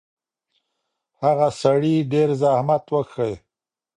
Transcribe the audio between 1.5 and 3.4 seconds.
سړي ډېر زحمت وکښی.